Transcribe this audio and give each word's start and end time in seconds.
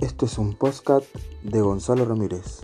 Esto 0.00 0.26
es 0.26 0.38
un 0.38 0.54
podcast 0.54 1.12
de 1.42 1.60
Gonzalo 1.60 2.04
Ramírez. 2.04 2.60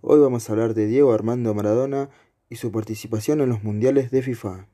Hoy 0.00 0.20
vamos 0.20 0.48
a 0.48 0.52
hablar 0.52 0.74
de 0.74 0.86
Diego 0.86 1.12
Armando 1.12 1.54
Maradona 1.54 2.08
y 2.48 2.54
su 2.54 2.70
participación 2.70 3.40
en 3.40 3.48
los 3.48 3.64
mundiales 3.64 4.12
de 4.12 4.22
FIFA. 4.22 4.68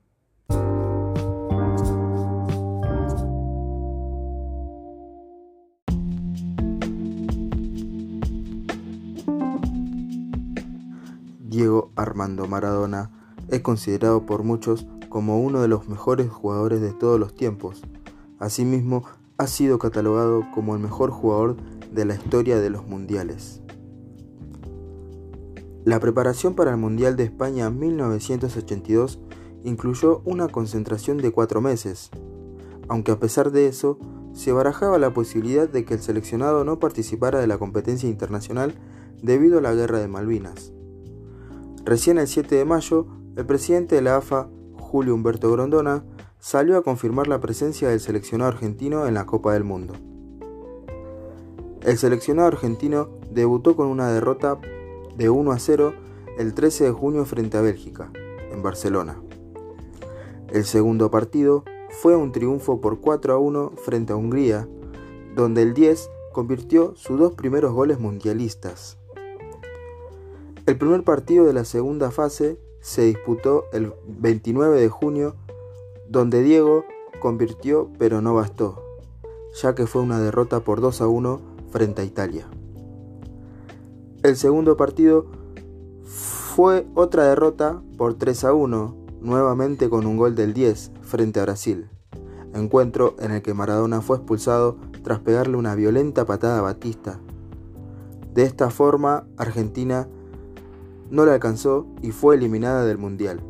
Diego 11.40 11.90
Armando 11.96 12.46
Maradona 12.46 13.21
es 13.52 13.60
considerado 13.60 14.24
por 14.24 14.44
muchos 14.44 14.86
como 15.10 15.40
uno 15.40 15.60
de 15.60 15.68
los 15.68 15.86
mejores 15.86 16.30
jugadores 16.30 16.80
de 16.80 16.92
todos 16.92 17.20
los 17.20 17.34
tiempos. 17.34 17.82
Asimismo, 18.38 19.04
ha 19.36 19.46
sido 19.46 19.78
catalogado 19.78 20.42
como 20.54 20.74
el 20.74 20.80
mejor 20.80 21.10
jugador 21.10 21.56
de 21.92 22.06
la 22.06 22.14
historia 22.14 22.58
de 22.58 22.70
los 22.70 22.86
mundiales. 22.86 23.60
La 25.84 26.00
preparación 26.00 26.54
para 26.54 26.70
el 26.70 26.78
Mundial 26.78 27.14
de 27.16 27.24
España 27.24 27.68
1982 27.68 29.20
incluyó 29.64 30.22
una 30.24 30.48
concentración 30.48 31.18
de 31.18 31.30
cuatro 31.30 31.60
meses, 31.60 32.10
aunque 32.88 33.12
a 33.12 33.20
pesar 33.20 33.52
de 33.52 33.66
eso, 33.66 33.98
se 34.32 34.52
barajaba 34.52 34.98
la 34.98 35.12
posibilidad 35.12 35.68
de 35.68 35.84
que 35.84 35.94
el 35.94 36.00
seleccionado 36.00 36.64
no 36.64 36.78
participara 36.78 37.38
de 37.38 37.46
la 37.46 37.58
competencia 37.58 38.08
internacional 38.08 38.74
debido 39.20 39.58
a 39.58 39.62
la 39.62 39.74
guerra 39.74 39.98
de 39.98 40.08
Malvinas. 40.08 40.72
Recién 41.84 42.16
el 42.16 42.28
7 42.28 42.54
de 42.54 42.64
mayo, 42.64 43.06
el 43.36 43.46
presidente 43.46 43.94
de 43.94 44.02
la 44.02 44.16
AFA, 44.16 44.48
Julio 44.78 45.14
Humberto 45.14 45.50
Grondona, 45.50 46.04
salió 46.38 46.76
a 46.76 46.82
confirmar 46.82 47.28
la 47.28 47.40
presencia 47.40 47.88
del 47.88 48.00
seleccionado 48.00 48.50
argentino 48.50 49.06
en 49.06 49.14
la 49.14 49.26
Copa 49.26 49.54
del 49.54 49.64
Mundo. 49.64 49.94
El 51.82 51.96
seleccionado 51.96 52.48
argentino 52.48 53.08
debutó 53.30 53.74
con 53.74 53.86
una 53.86 54.10
derrota 54.12 54.58
de 55.16 55.30
1 55.30 55.52
a 55.52 55.58
0 55.58 55.94
el 56.38 56.54
13 56.54 56.84
de 56.84 56.90
junio 56.90 57.24
frente 57.24 57.56
a 57.56 57.62
Bélgica, 57.62 58.10
en 58.52 58.62
Barcelona. 58.62 59.20
El 60.48 60.64
segundo 60.64 61.10
partido 61.10 61.64
fue 61.90 62.16
un 62.16 62.32
triunfo 62.32 62.80
por 62.80 63.00
4 63.00 63.32
a 63.32 63.38
1 63.38 63.72
frente 63.76 64.12
a 64.12 64.16
Hungría, 64.16 64.68
donde 65.34 65.62
el 65.62 65.72
10 65.72 66.10
convirtió 66.32 66.94
sus 66.96 67.18
dos 67.18 67.34
primeros 67.34 67.72
goles 67.72 67.98
mundialistas. 67.98 68.98
El 70.66 70.76
primer 70.76 71.02
partido 71.02 71.44
de 71.46 71.52
la 71.52 71.64
segunda 71.64 72.10
fase 72.10 72.58
se 72.82 73.02
disputó 73.02 73.64
el 73.72 73.94
29 74.06 74.78
de 74.78 74.88
junio, 74.90 75.36
donde 76.10 76.42
Diego 76.42 76.84
convirtió 77.20 77.88
pero 77.98 78.20
no 78.20 78.34
bastó, 78.34 78.82
ya 79.54 79.74
que 79.74 79.86
fue 79.86 80.02
una 80.02 80.20
derrota 80.20 80.60
por 80.60 80.80
2 80.80 81.00
a 81.00 81.06
1 81.06 81.40
frente 81.70 82.02
a 82.02 82.04
Italia. 82.04 82.46
El 84.22 84.36
segundo 84.36 84.76
partido 84.76 85.26
fue 86.04 86.86
otra 86.94 87.24
derrota 87.24 87.80
por 87.96 88.14
3 88.14 88.44
a 88.44 88.52
1, 88.52 88.96
nuevamente 89.20 89.88
con 89.88 90.06
un 90.06 90.16
gol 90.16 90.34
del 90.34 90.52
10 90.52 90.90
frente 91.02 91.40
a 91.40 91.44
Brasil, 91.44 91.88
encuentro 92.52 93.14
en 93.20 93.30
el 93.30 93.42
que 93.42 93.54
Maradona 93.54 94.00
fue 94.00 94.16
expulsado 94.16 94.76
tras 95.04 95.20
pegarle 95.20 95.56
una 95.56 95.76
violenta 95.76 96.26
patada 96.26 96.58
a 96.58 96.62
Batista. 96.62 97.20
De 98.34 98.42
esta 98.42 98.70
forma, 98.70 99.24
Argentina 99.36 100.08
no 101.12 101.26
la 101.26 101.34
alcanzó 101.34 101.86
y 102.00 102.10
fue 102.10 102.36
eliminada 102.36 102.86
del 102.86 102.96
Mundial. 102.96 103.42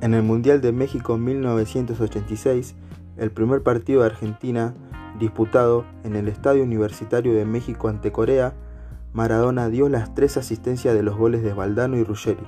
En 0.00 0.14
el 0.14 0.22
Mundial 0.22 0.62
de 0.62 0.72
México 0.72 1.18
1986, 1.18 2.74
el 3.18 3.30
primer 3.30 3.62
partido 3.62 4.00
de 4.00 4.06
Argentina, 4.06 4.74
disputado 5.18 5.84
en 6.02 6.16
el 6.16 6.28
Estadio 6.28 6.62
Universitario 6.62 7.34
de 7.34 7.44
México 7.44 7.88
ante 7.88 8.10
Corea, 8.10 8.54
Maradona 9.12 9.68
dio 9.68 9.90
las 9.90 10.14
tres 10.14 10.38
asistencias 10.38 10.94
de 10.94 11.02
los 11.02 11.14
goles 11.14 11.42
de 11.42 11.52
Valdano 11.52 11.98
y 11.98 12.04
Ruggeri. 12.04 12.46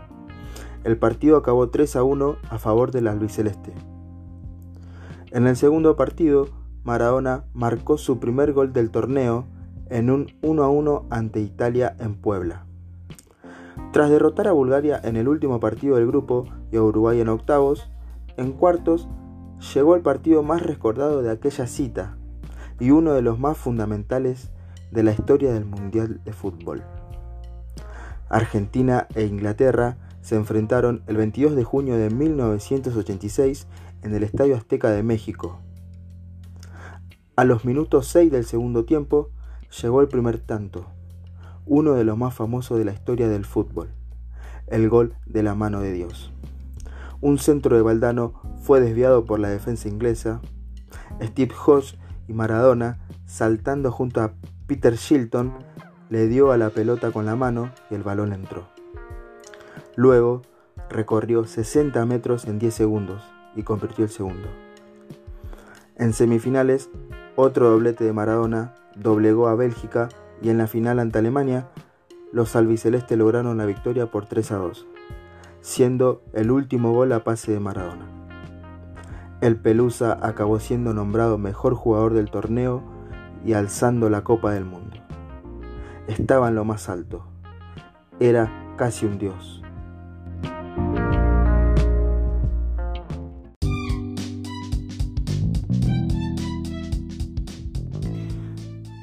El 0.85 0.97
partido 0.97 1.37
acabó 1.37 1.69
3 1.69 1.97
a 1.97 2.03
1 2.03 2.37
a 2.49 2.59
favor 2.59 2.93
del 2.93 3.09
albiceleste. 3.09 3.75
En 5.33 5.47
el 5.47 5.57
segundo 5.57 5.97
partido, 5.97 6.49
Maradona 6.85 7.47
marcó 7.55 7.97
su 7.97 8.21
primer 8.21 8.53
gol 8.53 8.75
del 8.75 8.91
torneo 8.91 9.47
en 9.89 10.11
un 10.11 10.27
1 10.43 10.63
a 10.63 10.69
1 10.69 11.07
ante 11.09 11.41
Italia 11.41 11.97
en 12.01 12.17
Puebla. 12.17 12.67
Tras 13.95 14.11
derrotar 14.11 14.47
a 14.49 14.53
Bulgaria 14.53 15.01
en 15.03 15.17
el 15.17 15.29
último 15.29 15.59
partido 15.59 15.97
del 15.97 16.07
grupo 16.07 16.45
y 16.71 16.77
a 16.77 16.83
Uruguay 16.83 17.19
en 17.19 17.31
octavos, 17.31 17.91
en 18.37 18.53
cuartos 18.53 19.09
llegó 19.75 19.97
el 19.97 20.03
partido 20.03 20.43
más 20.43 20.61
recordado 20.61 21.23
de 21.23 21.31
aquella 21.31 21.67
cita 21.67 22.19
y 22.79 22.91
uno 22.91 23.15
de 23.15 23.23
los 23.23 23.39
más 23.39 23.57
fundamentales 23.57 24.51
de 24.91 25.03
la 25.03 25.13
historia 25.13 25.55
del 25.55 25.65
Mundial 25.65 26.21
de 26.25 26.35
Fútbol. 26.35 26.83
Argentina 28.29 29.07
e 29.15 29.25
Inglaterra 29.25 29.97
se 30.21 30.37
enfrentaron 30.37 31.03
el 31.07 31.17
22 31.17 31.57
de 31.57 31.65
junio 31.65 31.97
de 31.97 32.11
1986 32.11 33.67
en 34.03 34.15
el 34.15 34.25
Estadio 34.25 34.57
Azteca 34.57 34.91
de 34.91 35.03
México. 35.03 35.61
A 37.37 37.45
los 37.45 37.65
minutos 37.65 38.09
6 38.09 38.31
del 38.31 38.45
segundo 38.45 38.85
tiempo 38.85 39.31
llegó 39.81 40.01
el 40.01 40.09
primer 40.09 40.39
tanto, 40.39 40.87
uno 41.65 41.95
de 41.95 42.05
los 42.05 42.19
más 42.19 42.35
famosos 42.35 42.79
de 42.79 42.85
la 42.85 42.93
historia 42.93 43.29
del 43.29 43.45
fútbol, 43.45 43.91
el 44.67 44.89
gol 44.89 45.15
de 45.27 45.43
la 45.43 45.55
mano 45.55 45.81
de 45.81 45.93
Dios. 45.93 46.33
Un 47.21 47.39
centro 47.39 47.77
de 47.77 47.83
Valdano 47.83 48.35
fue 48.63 48.81
desviado 48.81 49.25
por 49.25 49.39
la 49.39 49.49
defensa 49.49 49.89
inglesa. 49.89 50.41
Steve 51.23 51.55
Hodge 51.67 51.97
y 52.27 52.33
Maradona, 52.33 52.99
saltando 53.27 53.93
junto 53.93 54.21
a 54.21 54.35
Peter 54.67 54.97
Shilton, 54.97 55.55
le 56.11 56.27
dio 56.27 56.51
a 56.51 56.59
la 56.59 56.71
pelota 56.71 57.13
con 57.13 57.25
la 57.25 57.37
mano 57.37 57.71
y 57.91 57.95
el 57.95 58.03
balón 58.03 58.33
entró. 58.33 58.67
Luego 59.95 60.43
recorrió 60.91 61.45
60 61.45 62.05
metros 62.07 62.45
en 62.45 62.59
10 62.59 62.75
segundos 62.75 63.23
y 63.57 63.63
convirtió 63.63 64.05
el 64.05 64.11
segundo. 64.11 64.49
En 65.97 66.13
semifinales, 66.13 66.91
otro 67.37 67.71
doblete 67.71 68.05
de 68.05 68.13
Maradona 68.13 68.75
doblegó 68.97 69.49
a 69.49 69.55
Bélgica 69.55 70.09
y 70.41 70.51
en 70.51 70.59
la 70.59 70.67
final 70.67 70.99
ante 70.99 71.19
Alemania, 71.19 71.69
los 72.33 72.57
albicelestes 72.57 73.17
lograron 73.17 73.59
la 73.59 73.67
victoria 73.67 74.07
por 74.07 74.27
3 74.27 74.53
a 74.53 74.57
2, 74.57 74.87
siendo 75.61 76.23
el 76.33 76.51
último 76.51 76.93
gol 76.93 77.13
a 77.13 77.25
pase 77.25 77.53
de 77.53 77.61
Maradona. 77.61 78.07
El 79.41 79.57
Pelusa 79.57 80.19
acabó 80.23 80.61
siendo 80.61 80.95
nombrado 80.95 81.37
mejor 81.37 81.75
jugador 81.75 82.15
del 82.15 82.31
torneo 82.31 82.83
y 83.45 83.55
alzando 83.55 84.09
la 84.09 84.23
Copa 84.25 84.53
del 84.53 84.65
Mundo. 84.65 84.97
Estaba 86.07 86.49
en 86.49 86.55
lo 86.55 86.65
más 86.65 86.89
alto. 86.89 87.25
Era 88.21 88.75
casi 88.77 89.07
un 89.07 89.19
dios. 89.19 89.63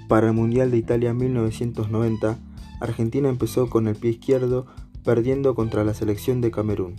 Para 0.09 0.29
el 0.29 0.33
Mundial 0.33 0.71
de 0.71 0.77
Italia 0.77 1.13
1990, 1.13 2.39
Argentina 2.81 3.29
empezó 3.29 3.69
con 3.69 3.87
el 3.87 3.95
pie 3.95 4.09
izquierdo 4.09 4.65
perdiendo 5.05 5.53
contra 5.53 5.83
la 5.83 5.93
selección 5.93 6.41
de 6.41 6.49
Camerún. 6.49 6.95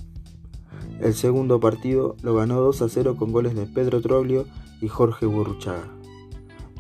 El 1.00 1.15
segundo 1.15 1.59
partido 1.59 2.15
lo 2.22 2.37
ganó 2.37 2.60
2 2.60 2.83
a 2.83 2.89
0 2.89 3.16
con 3.16 3.33
goles 3.33 3.57
de 3.57 3.66
Pedro 3.66 4.01
Troglio 4.01 4.47
y 4.80 4.86
Jorge 4.86 5.27
Burruchaga. 5.27 5.89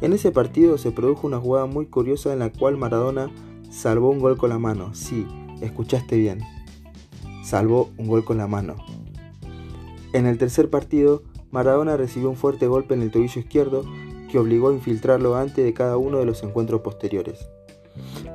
En 0.02 0.12
ese 0.12 0.30
partido 0.30 0.78
se 0.78 0.92
produjo 0.92 1.26
una 1.26 1.40
jugada 1.40 1.66
muy 1.66 1.86
curiosa 1.86 2.32
en 2.32 2.38
la 2.38 2.52
cual 2.52 2.76
Maradona 2.76 3.28
salvó 3.68 4.10
un 4.10 4.20
gol 4.20 4.36
con 4.36 4.50
la 4.50 4.60
mano. 4.60 4.94
Sí, 4.94 5.26
escuchaste 5.60 6.16
bien. 6.16 6.42
Salvó 7.42 7.90
un 7.98 8.06
gol 8.06 8.24
con 8.24 8.38
la 8.38 8.46
mano. 8.46 8.76
En 10.12 10.26
el 10.26 10.38
tercer 10.38 10.70
partido, 10.70 11.24
Maradona 11.50 11.96
recibió 11.96 12.30
un 12.30 12.36
fuerte 12.36 12.68
golpe 12.68 12.94
en 12.94 13.02
el 13.02 13.10
tobillo 13.10 13.40
izquierdo 13.40 13.82
que 14.30 14.38
obligó 14.38 14.68
a 14.68 14.72
infiltrarlo 14.72 15.36
antes 15.36 15.64
de 15.64 15.74
cada 15.74 15.96
uno 15.96 16.18
de 16.18 16.26
los 16.26 16.42
encuentros 16.42 16.80
posteriores. 16.80 17.48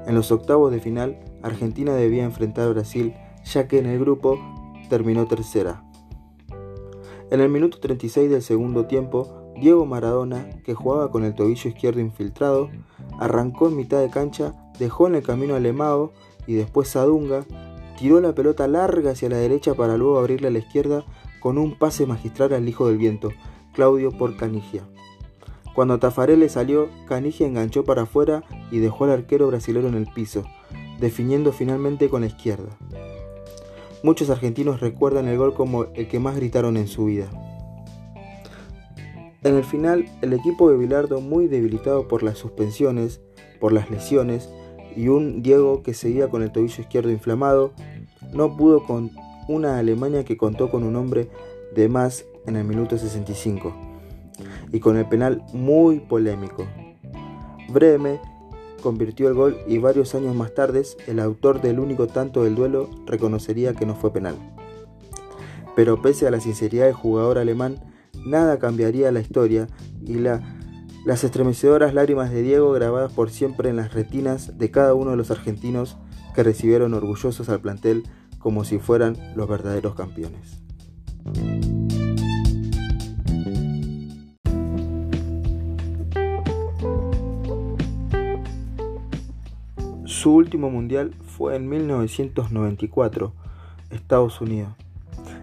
En 0.05 0.15
los 0.15 0.31
octavos 0.31 0.71
de 0.71 0.79
final, 0.79 1.19
Argentina 1.41 1.93
debía 1.93 2.23
enfrentar 2.23 2.67
a 2.67 2.71
Brasil, 2.71 3.13
ya 3.43 3.67
que 3.67 3.79
en 3.79 3.85
el 3.85 3.99
grupo 3.99 4.39
terminó 4.89 5.25
tercera. 5.27 5.83
En 7.31 7.41
el 7.41 7.49
minuto 7.49 7.79
36 7.79 8.29
del 8.29 8.41
segundo 8.41 8.85
tiempo, 8.85 9.51
Diego 9.59 9.85
Maradona, 9.85 10.49
que 10.63 10.75
jugaba 10.75 11.09
con 11.09 11.23
el 11.23 11.33
tobillo 11.33 11.69
izquierdo 11.69 12.01
infiltrado, 12.01 12.69
arrancó 13.19 13.67
en 13.67 13.77
mitad 13.77 13.99
de 13.99 14.09
cancha, 14.09 14.53
dejó 14.77 15.07
en 15.07 15.15
el 15.15 15.23
camino 15.23 15.55
a 15.55 15.59
Lemao 15.59 16.11
y 16.45 16.53
después 16.53 16.95
a 16.95 17.05
Dunga, 17.05 17.45
tiró 17.97 18.19
la 18.19 18.35
pelota 18.35 18.67
larga 18.67 19.11
hacia 19.11 19.29
la 19.29 19.37
derecha 19.37 19.73
para 19.73 19.97
luego 19.97 20.19
abrirle 20.19 20.49
a 20.49 20.51
la 20.51 20.59
izquierda 20.59 21.05
con 21.39 21.57
un 21.57 21.77
pase 21.77 22.05
magistral 22.05 22.53
al 22.53 22.67
hijo 22.67 22.87
del 22.87 22.97
viento, 22.97 23.29
Claudio 23.73 24.11
Porcanigia. 24.11 24.83
Cuando 25.75 25.99
Tafarel 25.99 26.49
salió, 26.49 26.87
Canigia 27.05 27.45
enganchó 27.45 27.83
para 27.83 28.03
afuera 28.03 28.45
y 28.71 28.79
dejó 28.79 29.03
al 29.03 29.11
arquero 29.11 29.47
brasilero 29.47 29.89
en 29.89 29.95
el 29.95 30.07
piso, 30.07 30.45
definiendo 31.01 31.51
finalmente 31.51 32.07
con 32.07 32.21
la 32.21 32.27
izquierda. 32.27 32.69
Muchos 34.01 34.29
argentinos 34.29 34.79
recuerdan 34.79 35.27
el 35.27 35.37
gol 35.37 35.53
como 35.53 35.87
el 35.93 36.07
que 36.07 36.17
más 36.17 36.37
gritaron 36.37 36.77
en 36.77 36.87
su 36.87 37.05
vida. 37.05 37.27
En 39.43 39.55
el 39.55 39.65
final, 39.65 40.05
el 40.21 40.31
equipo 40.31 40.71
de 40.71 40.77
Bilardo, 40.77 41.19
muy 41.19 41.47
debilitado 41.47 42.07
por 42.07 42.23
las 42.23 42.37
suspensiones, 42.37 43.19
por 43.59 43.73
las 43.73 43.89
lesiones 43.89 44.49
y 44.95 45.09
un 45.09 45.43
Diego 45.43 45.83
que 45.83 45.93
seguía 45.93 46.29
con 46.29 46.41
el 46.41 46.53
tobillo 46.53 46.81
izquierdo 46.81 47.11
inflamado, 47.11 47.73
no 48.31 48.55
pudo 48.55 48.85
con 48.85 49.11
una 49.49 49.77
Alemania 49.77 50.23
que 50.23 50.37
contó 50.37 50.71
con 50.71 50.83
un 50.83 50.95
hombre 50.95 51.27
de 51.75 51.89
más 51.89 52.23
en 52.47 52.55
el 52.55 52.63
minuto 52.63 52.97
65 52.97 53.94
y 54.71 54.79
con 54.79 54.97
el 54.97 55.07
penal 55.07 55.43
muy 55.53 55.99
polémico. 55.99 56.65
Breme 57.69 58.19
convirtió 58.81 59.27
el 59.27 59.33
gol 59.33 59.57
y 59.67 59.79
varios 59.79 60.13
años 60.13 60.35
más 60.35 60.53
tarde 60.53 60.83
el 61.07 61.19
autor 61.19 61.61
del 61.61 61.79
único 61.79 62.07
tanto 62.07 62.43
del 62.43 62.55
duelo 62.55 62.89
reconocería 63.05 63.73
que 63.73 63.85
no 63.85 63.95
fue 63.95 64.13
penal. 64.13 64.35
Pero 65.75 66.01
pese 66.01 66.27
a 66.27 66.31
la 66.31 66.39
sinceridad 66.39 66.85
del 66.85 66.93
jugador 66.93 67.37
alemán, 67.37 67.83
nada 68.25 68.59
cambiaría 68.59 69.11
la 69.11 69.19
historia 69.21 69.67
y 70.05 70.15
las 70.19 71.23
estremecedoras 71.23 71.93
lágrimas 71.93 72.31
de 72.31 72.43
Diego 72.43 72.71
grabadas 72.71 73.11
por 73.11 73.29
siempre 73.29 73.69
en 73.69 73.75
las 73.75 73.93
retinas 73.93 74.57
de 74.57 74.71
cada 74.71 74.93
uno 74.93 75.11
de 75.11 75.17
los 75.17 75.31
argentinos 75.31 75.97
que 76.33 76.43
recibieron 76.43 76.93
orgullosos 76.93 77.49
al 77.49 77.61
plantel 77.61 78.03
como 78.39 78.63
si 78.63 78.77
fueran 78.77 79.17
los 79.35 79.47
verdaderos 79.47 79.95
campeones. 79.95 80.61
Su 90.05 90.35
último 90.35 90.69
mundial 90.69 91.15
fue 91.25 91.55
en 91.55 91.67
1994, 91.67 93.33
Estados 93.89 94.39
Unidos. 94.39 94.69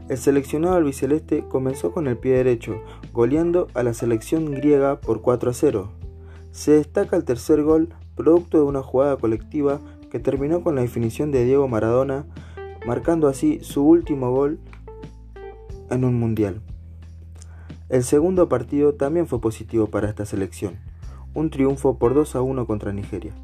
El 0.08 0.16
seleccionado 0.18 0.76
albiceleste 0.76 1.44
comenzó 1.48 1.90
con 1.90 2.06
el 2.06 2.16
pie 2.16 2.34
derecho, 2.34 2.80
goleando 3.12 3.66
a 3.74 3.82
la 3.82 3.92
selección 3.92 4.52
griega 4.52 5.00
por 5.00 5.20
4 5.20 5.50
a 5.50 5.54
0. 5.54 5.90
Se 6.52 6.70
destaca 6.72 7.16
el 7.16 7.24
tercer 7.24 7.64
gol, 7.64 7.88
producto 8.14 8.58
de 8.58 8.62
una 8.62 8.84
jugada 8.84 9.16
colectiva 9.16 9.80
que 10.12 10.20
terminó 10.20 10.62
con 10.62 10.76
la 10.76 10.82
definición 10.82 11.32
de 11.32 11.44
Diego 11.44 11.66
Maradona, 11.66 12.26
marcando 12.86 13.26
así 13.26 13.58
su 13.62 13.84
último 13.84 14.30
gol 14.30 14.60
en 15.90 16.04
un 16.04 16.14
mundial. 16.14 16.60
El 17.88 18.04
segundo 18.04 18.48
partido 18.48 18.94
también 18.94 19.26
fue 19.26 19.40
positivo 19.40 19.88
para 19.88 20.08
esta 20.08 20.24
selección, 20.24 20.78
un 21.34 21.50
triunfo 21.50 21.98
por 21.98 22.14
2 22.14 22.36
a 22.36 22.42
1 22.42 22.64
contra 22.64 22.92
Nigeria 22.92 23.34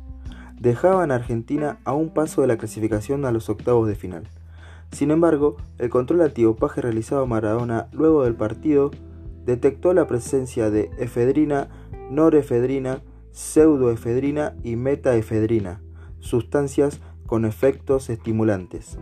dejaban 0.61 1.11
a 1.11 1.17
Argentina 1.17 1.79
a 1.85 1.93
un 1.93 2.11
paso 2.11 2.41
de 2.41 2.49
la 2.49 2.57
clasificación 2.57 3.25
a 3.25 3.33
los 3.33 3.49
octavos 3.49 3.89
de 3.89 3.95
final. 3.95 4.29
Sin 4.93 5.11
embargo, 5.11 5.57
el 5.79 5.91
control 5.91 6.23
antiopaje 6.23 6.81
realizado 6.81 7.23
a 7.23 7.27
Maradona 7.27 7.89
luego 7.93 8.25
del 8.25 8.35
partido 8.35 8.91
detectó 9.45 9.93
la 9.95 10.07
presencia 10.07 10.71
de 10.71 10.91
efedrina, 10.99 11.69
norefedrina, 12.11 13.03
pseudoefedrina 13.33 14.57
y 14.63 14.77
metaefedrina, 14.77 15.81
sustancias 16.21 17.01
con 17.27 17.45
efectos 17.45 18.11
estimulantes. 18.11 18.99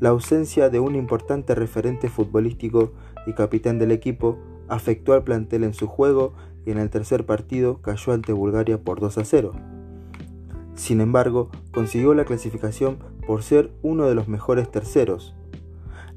La 0.00 0.08
ausencia 0.08 0.68
de 0.68 0.80
un 0.80 0.96
importante 0.96 1.54
referente 1.54 2.08
futbolístico 2.08 2.92
y 3.26 3.34
capitán 3.34 3.78
del 3.78 3.92
equipo 3.92 4.38
afectó 4.68 5.12
al 5.12 5.22
plantel 5.22 5.64
en 5.64 5.74
su 5.74 5.86
juego 5.86 6.34
y 6.66 6.72
en 6.72 6.78
el 6.78 6.90
tercer 6.90 7.24
partido 7.24 7.80
cayó 7.80 8.12
ante 8.12 8.32
Bulgaria 8.32 8.82
por 8.82 9.00
2 9.00 9.18
a 9.18 9.24
0. 9.24 9.52
Sin 10.74 11.00
embargo, 11.00 11.50
consiguió 11.72 12.14
la 12.14 12.24
clasificación 12.24 12.98
por 13.26 13.42
ser 13.42 13.72
uno 13.82 14.06
de 14.06 14.14
los 14.14 14.28
mejores 14.28 14.70
terceros. 14.70 15.34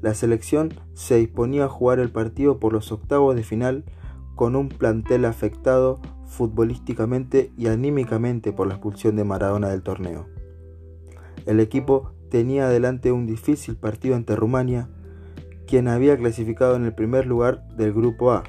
La 0.02 0.14
selección 0.14 0.74
se 0.94 1.16
disponía 1.16 1.64
a 1.64 1.68
jugar 1.68 1.98
el 1.98 2.10
partido 2.10 2.58
por 2.58 2.72
los 2.72 2.92
octavos 2.92 3.34
de 3.36 3.42
final 3.42 3.84
con 4.34 4.56
un 4.56 4.68
plantel 4.68 5.24
afectado 5.24 6.00
futbolísticamente 6.26 7.52
y 7.56 7.68
anímicamente 7.68 8.52
por 8.52 8.66
la 8.66 8.74
expulsión 8.74 9.16
de 9.16 9.24
Maradona 9.24 9.68
del 9.68 9.82
torneo. 9.82 10.26
El 11.46 11.60
equipo 11.60 12.12
tenía 12.30 12.66
adelante 12.66 13.12
un 13.12 13.26
difícil 13.26 13.76
partido 13.76 14.16
ante 14.16 14.36
Rumania, 14.36 14.88
quien 15.66 15.88
había 15.88 16.16
clasificado 16.16 16.76
en 16.76 16.84
el 16.84 16.94
primer 16.94 17.26
lugar 17.26 17.66
del 17.76 17.92
grupo 17.92 18.32
A. 18.32 18.44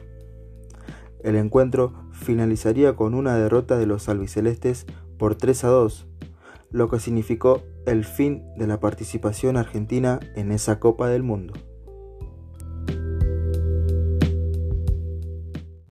El 1.24 1.36
encuentro 1.36 1.94
finalizaría 2.12 2.96
con 2.96 3.14
una 3.14 3.36
derrota 3.36 3.78
de 3.78 3.86
los 3.86 4.10
albicelestes 4.10 4.86
por 5.18 5.36
3 5.36 5.64
a 5.64 5.68
2, 5.70 6.08
lo 6.72 6.90
que 6.90 7.00
significó 7.00 7.64
el 7.86 8.06
fin 8.06 8.44
de 8.58 8.68
la 8.68 8.80
participación 8.80 9.58
argentina 9.58 10.20
en 10.36 10.52
esa 10.52 10.80
Copa 10.80 11.10
del 11.10 11.24
Mundo. 11.24 11.54